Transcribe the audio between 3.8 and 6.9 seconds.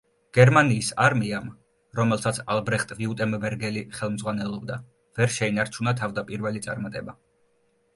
ხელმძღვანელობდა ვერ შეინარჩუნა თავდაპირველი